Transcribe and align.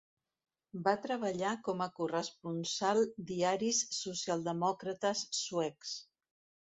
Va 0.85 0.93
treballar 1.01 1.51
com 1.67 1.83
a 1.85 1.89
corresponsal 1.99 3.03
diaris 3.33 3.83
socialdemòcrates 3.99 5.23
suecs. 5.43 5.97